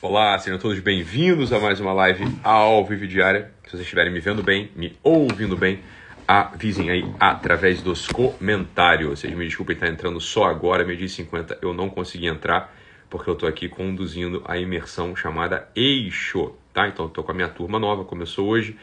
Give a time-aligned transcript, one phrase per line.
[0.00, 3.50] Olá, sejam todos bem-vindos a mais uma live ao vivo diária.
[3.64, 5.80] Se vocês estiverem me vendo bem, me ouvindo bem,
[6.26, 9.18] avisem aí através dos comentários.
[9.18, 12.72] Vocês me desculpem estar entrando só agora, meio dia 50, eu não consegui entrar
[13.10, 16.86] porque eu estou aqui conduzindo a imersão chamada Eixo, tá?
[16.86, 18.76] Então tô com a minha turma nova, começou hoje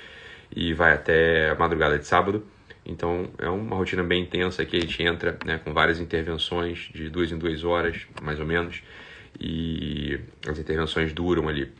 [0.53, 2.45] e vai até a madrugada de sábado.
[2.85, 7.09] Então é uma rotina bem intensa que a gente entra né, com várias intervenções de
[7.09, 8.83] duas em duas horas, mais ou menos
[9.39, 11.71] e as intervenções duram ali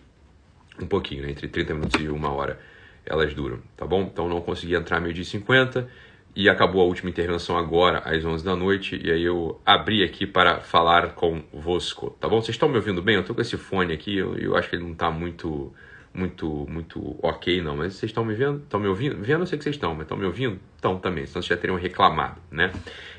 [0.79, 1.31] um pouquinho, né?
[1.31, 2.59] entre 30 minutos e uma hora
[3.05, 4.01] elas duram, tá bom?
[4.01, 5.87] Então não consegui entrar meio dia 50
[6.35, 10.25] e acabou a última intervenção agora às 11 da noite e aí eu abri aqui
[10.25, 12.41] para falar convosco, tá bom?
[12.41, 13.15] Vocês estão me ouvindo bem?
[13.15, 15.73] Eu tô com esse fone aqui, eu, eu acho que ele não tá muito
[16.13, 18.63] muito muito ok não, mas vocês estão me vendo?
[18.63, 19.17] Estão me ouvindo?
[19.21, 20.59] Vendo eu sei que vocês estão, mas estão me ouvindo?
[20.75, 22.71] Estão também, senão vocês já teriam reclamado, né?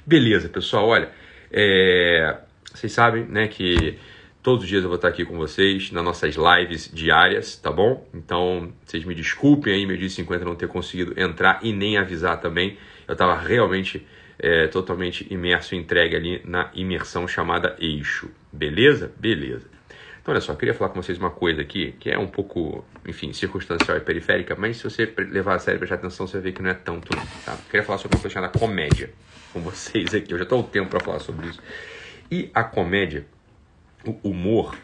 [0.05, 1.11] Beleza, pessoal, olha,
[1.53, 2.39] é...
[2.75, 3.99] vocês sabem, né, que
[4.47, 8.07] Todos os dias eu vou estar aqui com vocês nas nossas lives diárias, tá bom?
[8.15, 12.41] Então, vocês me desculpem aí, meio dia 50 não ter conseguido entrar e nem avisar
[12.41, 12.79] também.
[13.09, 14.07] Eu estava realmente
[14.39, 18.31] é, totalmente imerso, entregue ali na imersão chamada Eixo.
[18.53, 19.11] Beleza?
[19.19, 19.67] Beleza.
[20.23, 22.85] Então, olha só, eu queria falar com vocês uma coisa aqui que é um pouco,
[23.05, 26.43] enfim, circunstancial e periférica, mas se você levar a sério e prestar atenção, você vai
[26.43, 27.09] ver que não é tanto,
[27.45, 27.55] tá?
[27.55, 29.11] Eu queria falar sobre uma coisa chamada comédia
[29.53, 30.33] com vocês aqui.
[30.33, 31.61] Eu já estou o tempo para falar sobre isso.
[32.31, 33.27] E a comédia
[34.05, 34.77] o humor,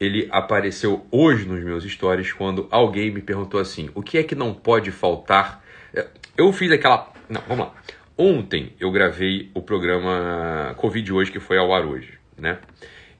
[0.00, 4.34] ele apareceu hoje nos meus stories quando alguém me perguntou assim: o que é que
[4.34, 5.62] não pode faltar?
[5.94, 7.12] É, eu fiz aquela.
[7.28, 7.74] Não, vamos lá.
[8.16, 12.58] Ontem eu gravei o programa Covid hoje, que foi ao ar hoje, né?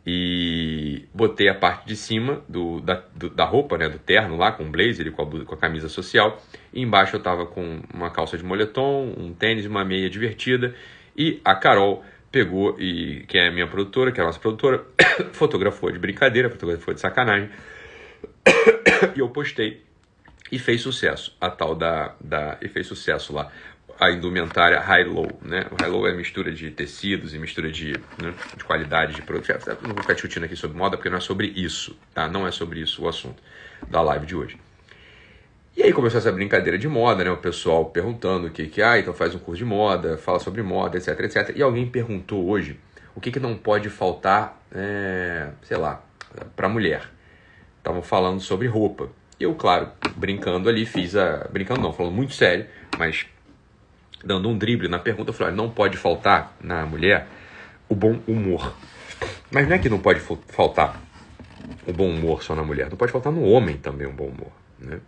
[0.06, 3.88] E botei a parte de cima do, da, do, da roupa, né?
[3.88, 6.40] Do terno lá, com blazer e com a, com a camisa social.
[6.72, 10.74] E embaixo eu tava com uma calça de moletom, um tênis, uma meia divertida.
[11.16, 14.84] E a Carol pegou e que é a minha produtora, que é a nossa produtora,
[15.32, 17.50] fotografou de brincadeira, fotografou de sacanagem.
[19.16, 19.82] e eu postei
[20.50, 21.36] e fez sucesso.
[21.40, 23.50] A tal da, da e fez sucesso lá
[24.00, 25.66] a indumentária high-low, né?
[25.70, 29.52] O high-low é mistura de tecidos e mistura de, né, de qualidade de produto.
[29.82, 32.26] Não vou ficar discutindo aqui sobre moda porque não é sobre isso, tá?
[32.26, 33.42] Não é sobre isso o assunto
[33.90, 34.58] da live de hoje.
[35.80, 37.30] E aí começou essa brincadeira de moda, né?
[37.30, 40.62] O pessoal perguntando o que que, ah, então faz um curso de moda, fala sobre
[40.62, 41.56] moda, etc, etc.
[41.56, 42.78] E alguém perguntou hoje
[43.14, 46.04] o que que não pode faltar, é, sei lá,
[46.54, 47.08] para mulher.
[47.78, 49.08] Estavam falando sobre roupa.
[49.40, 51.48] Eu, claro, brincando ali, fiz a.
[51.50, 52.66] Brincando não, falando muito sério,
[52.98, 53.24] mas
[54.22, 57.26] dando um drible na pergunta, eu falei: não pode faltar na mulher
[57.88, 58.74] o bom humor.
[59.50, 61.00] Mas não é que não pode faltar
[61.86, 64.52] o bom humor só na mulher, não pode faltar no homem também o bom humor,
[64.78, 65.00] né?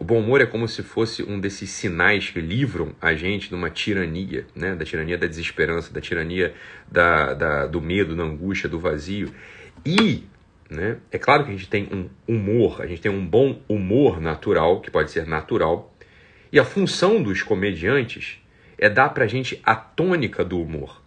[0.00, 3.54] O bom humor é como se fosse um desses sinais que livram a gente de
[3.54, 4.74] uma tirania, né?
[4.74, 6.54] da tirania da desesperança, da tirania
[6.90, 9.30] da, da, do medo, da angústia, do vazio.
[9.84, 10.24] E
[10.70, 14.22] né, é claro que a gente tem um humor, a gente tem um bom humor
[14.22, 15.94] natural, que pode ser natural,
[16.50, 18.38] e a função dos comediantes
[18.78, 21.02] é dar para a gente a tônica do humor.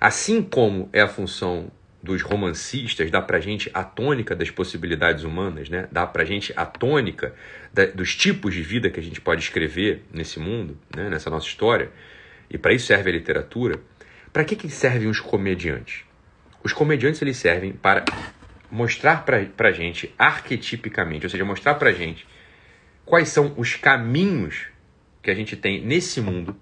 [0.00, 1.70] Assim como é a função
[2.02, 5.88] dos romancistas, dá pra gente a tônica das possibilidades humanas, né?
[5.90, 7.34] Dá pra gente a tônica
[7.72, 11.08] da, dos tipos de vida que a gente pode escrever nesse mundo, né?
[11.10, 11.90] nessa nossa história.
[12.48, 13.80] E para isso serve a literatura.
[14.32, 16.04] Para que, que servem os comediantes?
[16.62, 18.04] Os comediantes eles servem para
[18.70, 22.26] mostrar pra gente arquetipicamente, ou seja, mostrar pra gente
[23.04, 24.66] quais são os caminhos
[25.22, 26.54] que a gente tem nesse mundo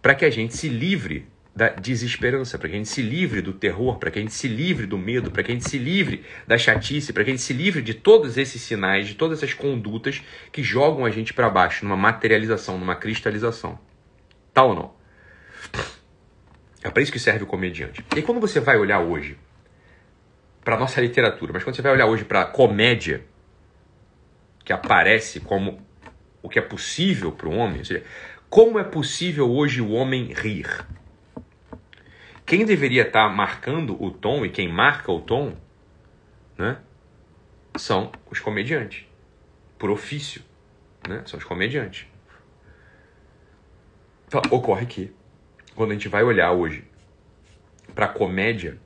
[0.00, 3.52] para que a gente se livre da desesperança, para que a gente se livre do
[3.52, 6.24] terror, para que a gente se livre do medo, para que a gente se livre
[6.48, 9.54] da chatice, para que a gente se livre de todos esses sinais, de todas essas
[9.54, 10.20] condutas
[10.50, 13.78] que jogam a gente para baixo, numa materialização, numa cristalização.
[14.52, 14.94] Tá ou não?
[16.82, 18.04] É para isso que serve o comediante.
[18.16, 19.38] E quando você vai olhar hoje
[20.64, 23.24] para nossa literatura, mas quando você vai olhar hoje para comédia
[24.64, 25.80] que aparece como
[26.42, 28.02] o que é possível para o homem, ou seja,
[28.50, 30.66] como é possível hoje o homem rir?
[32.46, 35.56] Quem deveria estar tá marcando o tom e quem marca o tom,
[36.58, 36.78] né,
[37.76, 39.06] são os comediantes,
[39.78, 40.42] por ofício,
[41.08, 42.06] né, são os comediantes.
[44.26, 45.12] Então, ocorre que,
[45.74, 46.84] quando a gente vai olhar hoje
[47.94, 48.78] para a comédia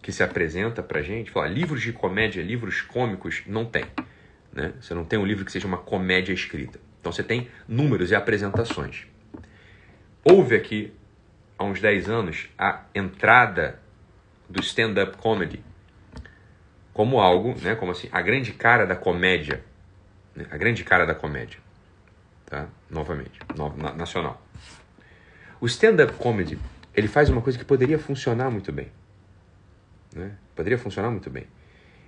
[0.00, 3.84] que se apresenta para gente, falar livros de comédia, livros cômicos, não tem.
[4.52, 4.72] Né?
[4.80, 6.78] Você não tem um livro que seja uma comédia escrita.
[7.00, 9.06] Então você tem números e apresentações.
[10.22, 10.92] Houve aqui
[11.58, 13.80] há uns 10 anos, a entrada
[14.48, 15.62] do stand-up comedy
[16.94, 19.62] como algo, né, como assim, a grande cara da comédia,
[20.34, 21.58] né, a grande cara da comédia,
[22.46, 22.68] tá?
[22.88, 24.40] Novamente, no, na, nacional.
[25.60, 26.56] O stand-up comedy,
[26.94, 28.92] ele faz uma coisa que poderia funcionar muito bem,
[30.14, 30.32] né?
[30.54, 31.48] Poderia funcionar muito bem.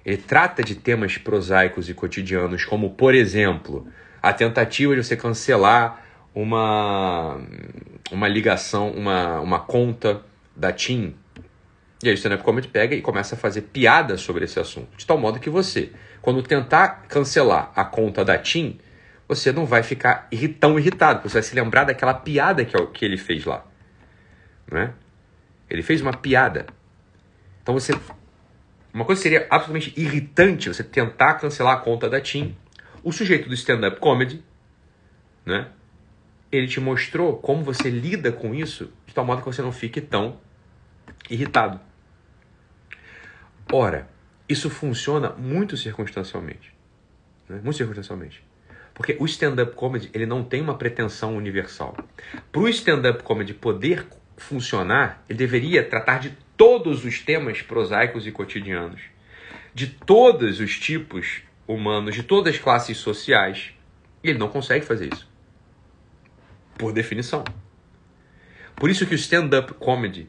[0.04, 3.88] Ele trata de temas prosaicos e cotidianos, como, por exemplo,
[4.22, 6.06] a tentativa de você cancelar
[6.37, 7.41] uma,
[8.12, 10.21] uma ligação, uma, uma conta
[10.55, 11.17] da TIM.
[12.03, 14.94] E aí o stand-up comedy pega e começa a fazer piada sobre esse assunto.
[14.99, 15.91] De tal modo que você,
[16.21, 18.79] quando tentar cancelar a conta da TIM,
[19.27, 20.29] você não vai ficar
[20.61, 23.65] tão irritado, você vai se lembrar daquela piada que, que ele fez lá.
[24.71, 24.93] Né?
[25.71, 26.67] Ele fez uma piada.
[27.62, 27.94] Então você
[28.93, 32.56] uma coisa seria absolutamente irritante você tentar cancelar a conta da TIM.
[33.03, 34.43] O sujeito do stand-up comedy,
[35.44, 35.69] né?
[36.50, 40.00] Ele te mostrou como você lida com isso de tal modo que você não fique
[40.00, 40.38] tão
[41.28, 41.81] irritado.
[43.72, 44.08] Ora,
[44.48, 46.72] isso funciona muito circunstancialmente.
[47.48, 47.60] Né?
[47.62, 48.44] Muito circunstancialmente.
[48.94, 51.96] Porque o stand-up comedy ele não tem uma pretensão universal.
[52.50, 54.06] Para o stand-up comedy poder
[54.37, 59.02] funcionar, ele deveria tratar de todos os temas prosaicos e cotidianos,
[59.75, 63.72] de todos os tipos humanos, de todas as classes sociais.
[64.22, 65.28] E ele não consegue fazer isso.
[66.78, 67.44] Por definição.
[68.75, 70.28] Por isso que o stand-up comedy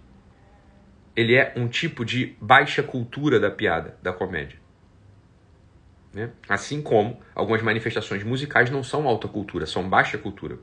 [1.15, 4.59] ele é um tipo de baixa cultura da piada, da comédia.
[6.13, 6.29] Né?
[6.47, 10.59] Assim como algumas manifestações musicais não são alta cultura, são baixa cultura.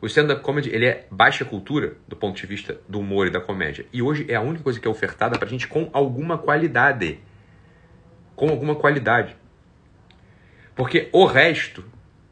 [0.00, 3.40] O stand-up comedy ele é baixa cultura do ponto de vista do humor e da
[3.40, 3.84] comédia.
[3.92, 7.20] E hoje é a única coisa que é ofertada pra gente com alguma qualidade.
[8.34, 9.36] Com alguma qualidade.
[10.74, 11.84] Porque o resto,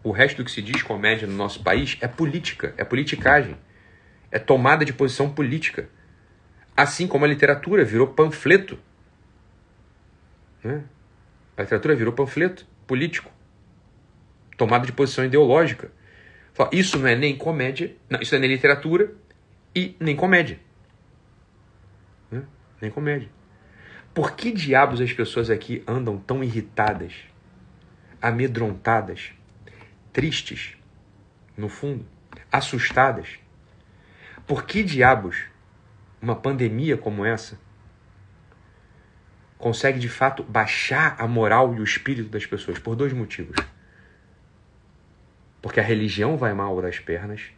[0.08, 3.56] o resto do que se diz comédia no nosso país é política, é politicagem.
[4.30, 5.88] É tomada de posição política.
[6.74, 8.78] Assim como a literatura virou panfleto.
[10.64, 10.82] Né?
[11.56, 13.30] A literatura virou panfleto político.
[14.56, 15.90] Tomada de posição ideológica.
[16.72, 19.12] Isso não é nem comédia, não, isso não é nem literatura
[19.74, 20.58] e nem comédia.
[22.30, 22.42] Né?
[22.80, 23.28] Nem comédia.
[24.14, 27.12] Por que diabos as pessoas aqui andam tão irritadas,
[28.20, 29.37] amedrontadas,
[30.18, 30.76] tristes,
[31.56, 32.04] no fundo,
[32.50, 33.38] assustadas?
[34.48, 35.44] Por que diabos
[36.20, 37.56] uma pandemia como essa
[39.56, 42.80] consegue de fato baixar a moral e o espírito das pessoas?
[42.80, 43.54] Por dois motivos.
[45.62, 47.52] Porque a religião vai mal das pernas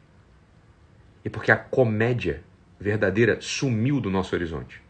[1.25, 2.45] e porque a comédia
[2.79, 4.83] verdadeira sumiu do nosso horizonte.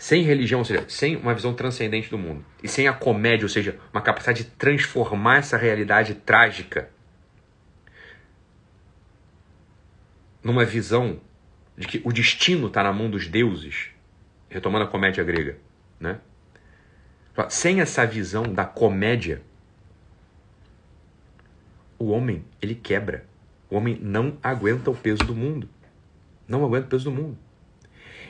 [0.00, 3.50] Sem religião, ou seja, sem uma visão transcendente do mundo, e sem a comédia, ou
[3.50, 6.88] seja, uma capacidade de transformar essa realidade trágica
[10.42, 11.20] numa visão
[11.76, 13.90] de que o destino está na mão dos deuses,
[14.48, 15.58] retomando a comédia grega,
[16.00, 16.18] né?
[17.50, 19.42] Sem essa visão da comédia,
[21.98, 23.26] o homem, ele quebra.
[23.68, 25.68] O homem não aguenta o peso do mundo.
[26.48, 27.36] Não aguenta o peso do mundo.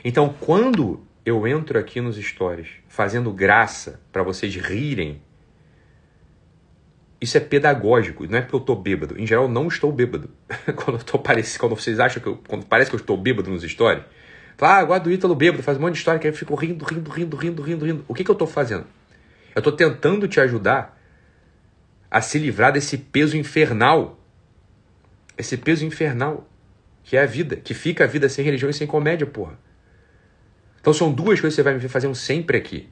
[0.03, 5.21] Então, quando eu entro aqui nos stories fazendo graça para vocês rirem,
[7.19, 9.19] isso é pedagógico, não é porque eu estou bêbado.
[9.19, 10.29] Em geral, não estou bêbado.
[10.75, 13.61] quando, eu tô quando vocês acham que eu, quando parece que eu estou bêbado nos
[13.61, 14.03] stories,
[14.57, 16.83] fala, ah, guarda o Ítalo bêbado, faz um monte de história que eu fico rindo,
[16.83, 18.05] rindo, rindo, rindo, rindo, rindo.
[18.07, 18.85] O que, que eu estou fazendo?
[19.53, 20.99] Eu estou tentando te ajudar
[22.09, 24.19] a se livrar desse peso infernal.
[25.37, 26.47] Esse peso infernal
[27.03, 29.57] que é a vida, que fica a vida sem religião e sem comédia, porra.
[30.81, 32.89] Então são duas coisas que você vai me ver fazendo sempre aqui.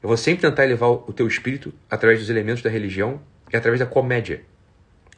[0.00, 3.20] Eu vou sempre tentar elevar o teu espírito através dos elementos da religião
[3.52, 4.42] e através da comédia.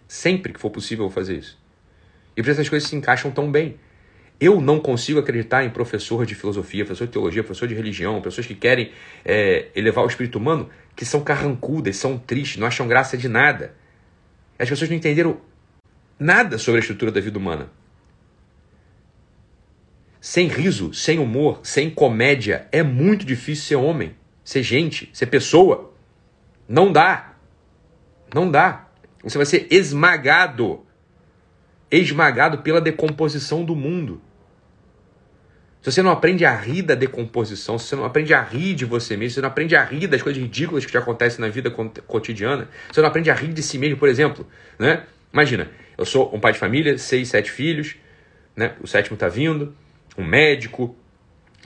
[0.08, 1.58] Sempre que for possível eu vou fazer isso.
[2.34, 3.78] E por isso essas coisas se encaixam tão bem.
[4.40, 8.46] Eu não consigo acreditar em professor de filosofia, professor de teologia, professor de religião, pessoas
[8.46, 8.90] que querem
[9.23, 13.75] é, elevar o espírito humano, que são carrancudas, são tristes, não acham graça de nada.
[14.58, 15.38] As pessoas não entenderam
[16.18, 17.70] nada sobre a estrutura da vida humana.
[20.20, 25.94] Sem riso, sem humor, sem comédia, é muito difícil ser homem, ser gente, ser pessoa.
[26.68, 27.34] Não dá.
[28.34, 28.88] Não dá.
[29.24, 30.84] Você vai ser esmagado.
[31.90, 34.20] Esmagado pela decomposição do mundo.
[35.80, 38.84] Se você não aprende a rir da decomposição, se você não aprende a rir de
[38.84, 41.48] você mesmo, se você não aprende a rir das coisas ridículas que te acontecem na
[41.48, 44.46] vida cotidiana, se você não aprende a rir de si mesmo, por exemplo,
[44.78, 45.04] né?
[45.32, 47.96] Imagina, eu sou um pai de família, seis, sete filhos,
[48.54, 48.74] né?
[48.82, 49.74] O sétimo está vindo,
[50.20, 50.94] um médico,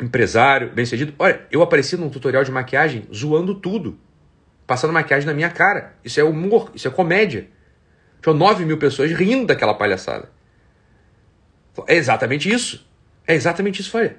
[0.00, 1.14] empresário, bem-sucedido.
[1.18, 3.99] Olha, eu apareci num tutorial de maquiagem zoando tudo,
[4.66, 5.94] passando maquiagem na minha cara.
[6.04, 7.49] Isso é humor, isso é comédia.
[8.23, 10.30] Tinha 9 mil pessoas rindo daquela palhaçada.
[11.87, 12.88] É exatamente isso.
[13.26, 14.16] É exatamente isso, olha.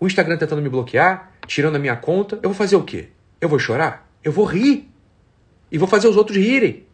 [0.00, 3.08] O Instagram tentando me bloquear, tirando a minha conta, eu vou fazer o quê?
[3.40, 4.08] Eu vou chorar?
[4.22, 4.90] Eu vou rir.
[5.70, 6.86] E vou fazer os outros rirem.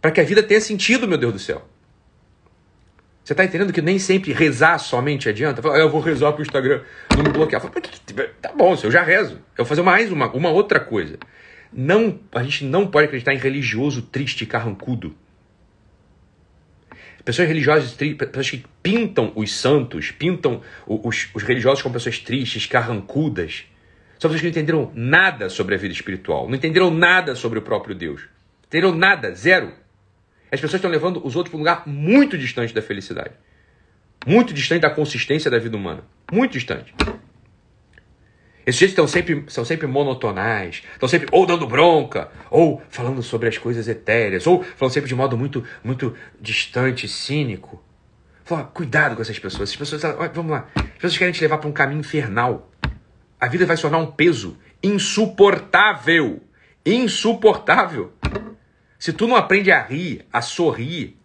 [0.00, 1.66] Para que a vida tenha sentido, meu Deus do céu.
[3.24, 5.62] Você tá entendendo que nem sempre rezar somente adianta?
[5.62, 6.82] Fala, ah, eu vou rezar pro Instagram
[7.16, 7.62] não me bloquear.
[7.62, 8.00] Fala, que,
[8.40, 9.34] tá bom, eu já rezo.
[9.56, 11.18] Eu vou fazer mais uma, uma outra coisa.
[11.72, 15.14] Não, a gente não pode acreditar em religioso triste e carrancudo.
[17.24, 23.64] Pessoas religiosas, pessoas que pintam os santos, pintam os, os religiosos como pessoas tristes, carrancudas.
[24.18, 27.62] São pessoas que não entenderam nada sobre a vida espiritual, não entenderam nada sobre o
[27.62, 28.22] próprio Deus.
[28.66, 29.72] Entenderam nada, zero.
[30.52, 33.32] As pessoas estão levando os outros para um lugar muito distante da felicidade.
[34.26, 36.04] Muito distante da consistência da vida humana.
[36.30, 36.94] Muito distante.
[38.66, 43.48] Esses jeitos estão sempre, são sempre monotonais, estão sempre ou dando bronca, ou falando sobre
[43.48, 47.82] as coisas etéreas, ou falando sempre de modo muito, muito distante, cínico.
[48.44, 49.70] Fala, cuidado com essas pessoas.
[49.70, 52.70] Essas pessoas, vamos lá, as pessoas querem te levar para um caminho infernal.
[53.40, 56.42] A vida vai se tornar um peso insuportável.
[56.84, 58.12] Insuportável.
[59.02, 61.18] Se tu não aprende a rir, a sorrir,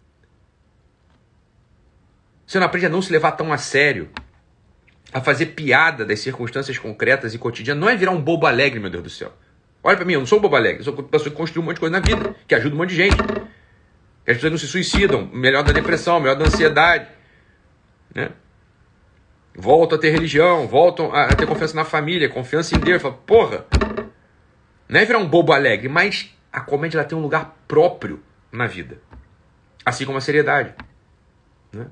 [2.44, 4.10] você não aprende a não se levar tão a sério,
[5.12, 8.90] a fazer piada das circunstâncias concretas e cotidianas, não é virar um bobo alegre, meu
[8.90, 9.32] Deus do céu.
[9.80, 11.62] Olha para mim, eu não sou um bobo alegre, eu sou uma pessoa que construiu
[11.62, 13.16] um monte de coisa na vida, que ajuda um monte de gente.
[13.16, 17.06] Que as pessoas não se suicidam, melhor da depressão, melhor da ansiedade.
[18.12, 18.30] Né?
[19.54, 23.00] Voltam a ter religião, voltam a ter confiança na família, confiança em Deus.
[23.00, 23.66] Fala, porra,
[24.88, 28.66] não é virar um bobo alegre, mas a comédia ela tem um lugar próprio na
[28.66, 29.00] vida.
[29.84, 30.74] Assim como a seriedade.
[31.72, 31.86] Né?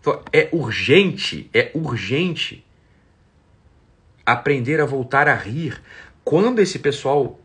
[0.00, 2.64] Então, é urgente, é urgente
[4.24, 5.80] aprender a voltar a rir.
[6.24, 7.40] Quando esse pessoal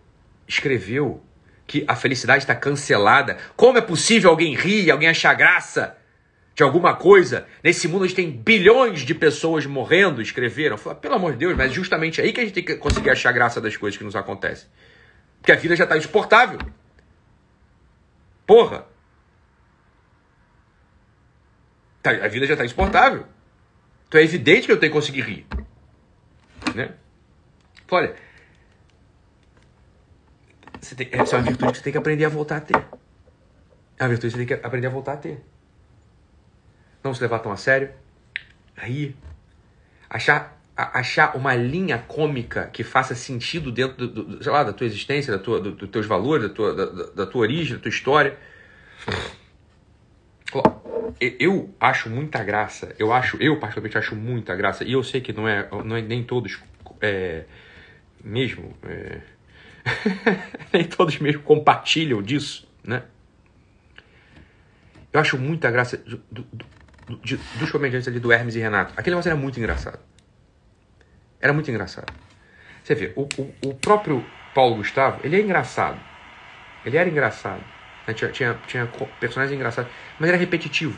[0.47, 1.21] escreveu
[1.65, 5.97] que a felicidade está cancelada, como é possível alguém rir, alguém achar graça
[6.53, 7.47] de alguma coisa?
[7.63, 10.77] Nesse mundo a gente tem bilhões de pessoas morrendo, escreveram.
[10.77, 13.31] Pelo amor de Deus, mas é justamente aí que a gente tem que conseguir achar
[13.31, 14.67] graça das coisas que nos acontecem.
[15.43, 16.57] Porque a vida já está insuportável.
[18.47, 18.85] Porra!
[22.01, 23.27] Tá, a vida já está insuportável.
[24.07, 25.45] Então é evidente que eu tenho que conseguir rir.
[26.73, 26.93] Né?
[27.91, 28.15] Olha,
[30.79, 32.77] você tem, essa é uma virtude que você tem que aprender a voltar a ter.
[33.99, 35.43] É uma virtude que você tem que aprender a voltar a ter.
[37.03, 37.93] Não se levar tão a sério.
[38.77, 39.13] Rir.
[40.09, 45.31] Achar achar uma linha cômica que faça sentido dentro do, do lá, da tua existência,
[45.31, 48.37] da tua, dos do teus valores, da tua, da, da, tua origem, da tua história.
[51.39, 55.31] Eu acho muita graça, eu acho, eu particularmente acho muita graça, e eu sei que
[55.31, 56.59] não é, não é nem todos
[57.01, 57.45] é,
[58.23, 59.21] mesmo, é,
[60.73, 63.03] nem todos mesmo compartilham disso, né?
[65.11, 66.67] Eu acho muita graça do, do,
[67.59, 68.93] dos comediantes ali do Hermes e Renato.
[68.97, 69.99] Aquele negócio era muito engraçado.
[71.43, 72.05] Era muito engraçado.
[72.81, 75.99] Você vê, o, o, o próprio Paulo Gustavo, ele é engraçado.
[76.85, 77.61] Ele era engraçado.
[78.07, 78.13] Né?
[78.13, 80.97] Tinha, tinha, tinha personagens engraçados, mas era repetitivo.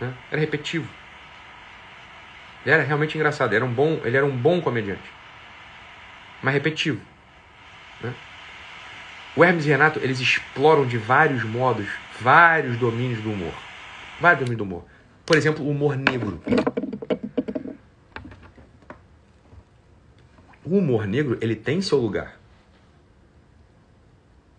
[0.00, 0.14] Né?
[0.32, 0.88] Era repetitivo.
[2.64, 3.50] Ele era realmente engraçado.
[3.50, 5.12] Ele era um bom, ele era um bom comediante.
[6.42, 7.02] Mas repetitivo.
[8.00, 8.14] Né?
[9.36, 11.86] O Hermes e Renato, eles exploram de vários modos,
[12.18, 13.52] vários domínios do humor.
[14.18, 14.84] Vários domínios do humor.
[15.26, 16.42] Por exemplo, o humor negro.
[20.68, 22.38] O humor negro ele tem seu lugar.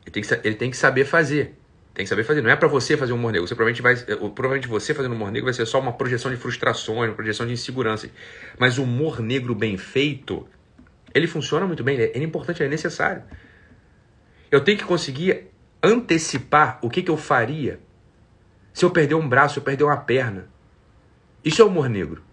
[0.06, 1.56] Ele tem que, ele tem que saber fazer.
[1.94, 2.42] Tem que saber fazer.
[2.42, 3.48] Não é para você fazer humor negro.
[3.48, 6.38] Você provavelmente vai, eh, provavelmente você fazendo humor negro vai ser só uma projeção de
[6.38, 8.10] frustrações, uma projeção de insegurança.
[8.58, 10.48] Mas o humor negro bem feito,
[11.13, 11.96] ele funciona muito bem.
[11.96, 13.24] Ele é, ele é importante, ele é necessário.
[14.50, 15.48] Eu tenho que conseguir
[15.84, 17.80] antecipar o que, que eu faria
[18.74, 20.48] se eu perder um braço, se eu perder uma perna.
[21.44, 22.24] Isso é humor negro.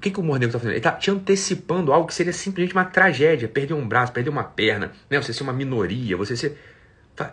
[0.00, 0.72] O que, que o humor negro está fazendo?
[0.72, 3.46] Ele está te antecipando algo que seria simplesmente uma tragédia.
[3.46, 5.20] Perder um braço, perder uma perna, né?
[5.20, 6.56] você ser uma minoria, você ser.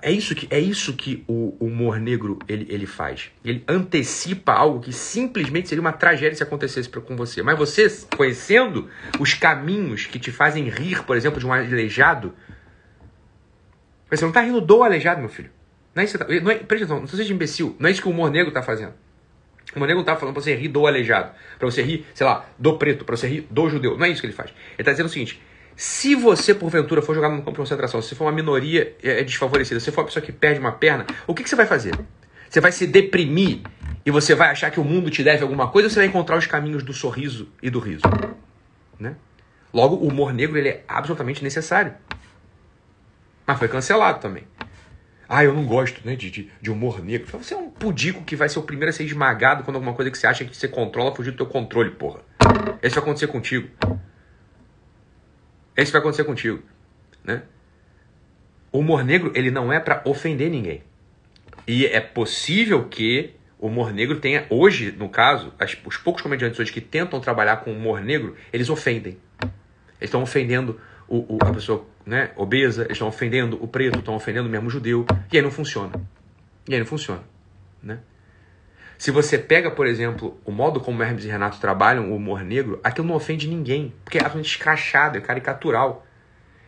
[0.02, 3.32] É isso que, é isso que o humor negro ele, ele faz.
[3.46, 7.42] Ele antecipa algo que simplesmente seria uma tragédia se acontecesse com você.
[7.42, 12.34] Mas você, conhecendo os caminhos que te fazem rir, por exemplo, de um aleijado,
[14.12, 15.52] você não está rindo do aleijado, meu filho.
[15.96, 17.78] Não é isso que tá, não é, presta atenção, não seja imbecil.
[17.80, 18.94] Não é isso que o humor negro está fazendo.
[19.76, 22.46] O Manego não tá falando para você rir do aleijado, para você rir, sei lá,
[22.58, 23.98] do preto, para você rir do judeu.
[23.98, 24.50] Não é isso que ele faz.
[24.50, 25.42] Ele está dizendo o seguinte:
[25.76, 29.24] se você, porventura, for jogar num campo de concentração, se for uma minoria é, é
[29.24, 31.94] desfavorecida, se for uma pessoa que perde uma perna, o que, que você vai fazer?
[32.50, 33.60] Você vai se deprimir
[34.06, 36.38] e você vai achar que o mundo te deve alguma coisa ou você vai encontrar
[36.38, 38.04] os caminhos do sorriso e do riso?
[38.98, 39.16] Né?
[39.74, 41.94] Logo, o humor negro ele é absolutamente necessário.
[43.46, 44.44] Mas foi cancelado também.
[45.30, 47.28] Ah, eu não gosto né, de, de, de, humor negro.
[47.38, 50.10] Você é um pudico que vai ser o primeiro a ser esmagado quando alguma coisa
[50.10, 52.22] que você acha que você controla fugir do teu controle, porra.
[52.82, 53.70] Isso vai acontecer contigo.
[55.76, 56.64] Isso vai acontecer contigo.
[57.24, 57.44] Né?
[58.72, 60.82] O humor negro, ele não é para ofender ninguém.
[61.68, 66.60] E é possível que o humor negro tenha, hoje, no caso, as, os poucos comediantes
[66.60, 69.18] hoje que tentam trabalhar com humor negro, eles ofendem.
[69.42, 74.16] Eles estão ofendendo o, o, a pessoa né, obesa, eles estão ofendendo o preto, estão
[74.16, 75.94] ofendendo mesmo o judeu, e aí não funciona.
[76.68, 77.24] E aí não funciona.
[77.82, 78.00] Né?
[78.98, 82.80] Se você pega, por exemplo, o modo como Hermes e Renato trabalham o humor negro,
[82.84, 86.06] aquilo não ofende ninguém, porque é absolutamente escrachado, é caricatural.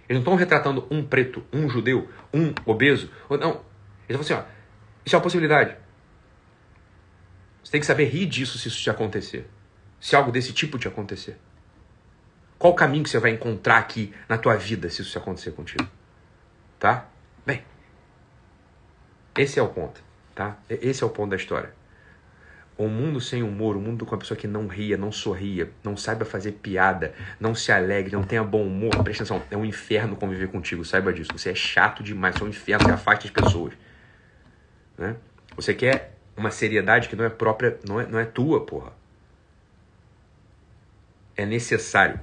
[0.07, 3.11] Eles não estão retratando um preto, um judeu, um obeso.
[3.29, 3.61] Não.
[4.07, 4.43] Eles estão assim, ó,
[5.05, 5.75] isso é uma possibilidade.
[7.63, 9.49] Você tem que saber rir disso se isso te acontecer.
[9.99, 11.37] Se algo desse tipo te acontecer.
[12.59, 15.87] Qual o caminho que você vai encontrar aqui na tua vida se isso acontecer contigo?
[16.77, 17.07] Tá?
[17.45, 17.63] Bem,
[19.37, 20.03] esse é o ponto,
[20.35, 20.57] tá?
[20.69, 21.73] Esse é o ponto da história.
[22.77, 25.95] Um mundo sem humor, um mundo com uma pessoa que não ria, não sorria, não
[25.95, 30.17] saiba fazer piada, não se alegre, não tenha bom humor, presta atenção, é um inferno
[30.17, 31.31] conviver contigo, saiba disso.
[31.33, 33.73] Você é chato demais, você é um inferno, você afasta as pessoas.
[34.97, 35.15] Né?
[35.55, 38.91] Você quer uma seriedade que não é própria, não é, não é tua, porra.
[41.37, 42.19] É necessário.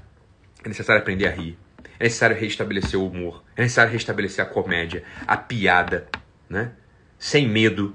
[0.67, 1.57] É necessário aprender a rir.
[1.97, 3.45] É necessário restabelecer o humor.
[3.55, 6.09] É necessário restabelecer a comédia, a piada,
[6.51, 6.73] né?
[7.17, 7.95] Sem medo,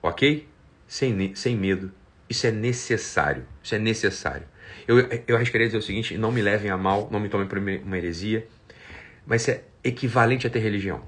[0.00, 0.46] ok?
[0.86, 1.92] sem, sem medo.
[2.30, 3.44] Isso é necessário.
[3.60, 4.46] Isso é necessário.
[4.86, 7.58] Eu, eu arriscaria dizer o seguinte: não me levem a mal, não me tomem por
[7.58, 8.46] uma heresia,
[9.26, 11.02] mas isso é equivalente a ter religião.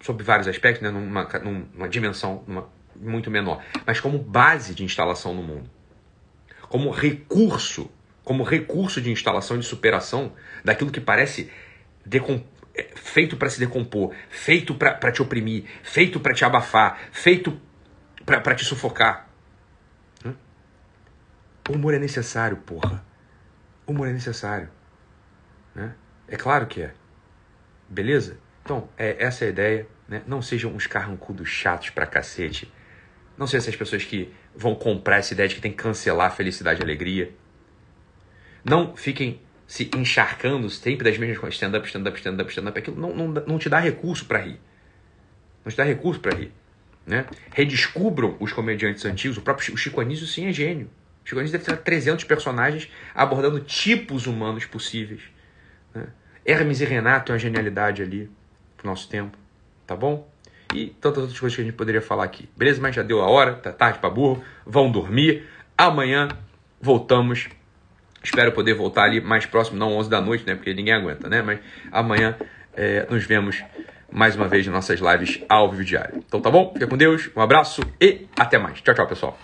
[0.00, 5.34] Sob vários aspectos, né, numa, numa dimensão numa, muito menor, mas como base de instalação
[5.34, 5.68] no mundo.
[6.68, 7.90] Como recurso,
[8.28, 11.50] como recurso de instalação e de superação daquilo que parece
[12.74, 17.58] é, feito para se decompor, feito para te oprimir, feito para te abafar, feito
[18.26, 19.30] para te sufocar.
[21.70, 23.02] O humor é necessário, porra.
[23.86, 24.68] O humor é necessário.
[25.74, 25.94] Né?
[26.28, 26.92] É claro que é.
[27.88, 28.36] Beleza?
[28.62, 29.86] Então, é, essa é a ideia.
[30.06, 30.22] Né?
[30.26, 32.70] Não sejam uns carrancudos chatos pra cacete.
[33.38, 36.80] Não sejam essas pessoas que vão comprar essa ideia de que tem que cancelar felicidade
[36.80, 37.34] e alegria.
[38.64, 41.54] Não fiquem se encharcando sempre das mesmas coisas.
[41.54, 42.78] Stand-up, stand-up, stand-up, stand-up.
[42.78, 44.58] Aquilo não, não, não te dá recurso para rir.
[45.64, 46.52] Não te dá recurso para rir.
[47.06, 47.26] Né?
[47.52, 49.36] Redescubram os comediantes antigos.
[49.36, 50.90] O próprio Chico Anísio, sim, é gênio.
[51.24, 55.20] O Chico Anísio deve ter 300 personagens abordando tipos humanos possíveis.
[55.94, 56.06] Né?
[56.46, 58.30] Hermes e Renato é uma genialidade ali
[58.76, 59.36] pro nosso tempo.
[59.86, 60.26] Tá bom?
[60.74, 62.48] E tantas outras coisas que a gente poderia falar aqui.
[62.56, 62.80] Beleza?
[62.80, 64.42] Mas já deu a hora, tá tarde para burro.
[64.66, 65.46] Vão dormir.
[65.76, 66.28] Amanhã
[66.80, 67.48] voltamos.
[68.22, 70.54] Espero poder voltar ali mais próximo, não 11 da noite, né?
[70.54, 71.42] Porque ninguém aguenta, né?
[71.42, 71.60] Mas
[71.92, 72.36] amanhã
[72.76, 73.62] é, nos vemos
[74.10, 76.22] mais uma vez nas nossas lives ao vivo diário.
[76.26, 76.72] Então tá bom?
[76.72, 78.80] Fica com Deus, um abraço e até mais.
[78.80, 79.38] Tchau, tchau, pessoal.